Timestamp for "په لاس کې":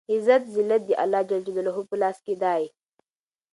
1.89-2.33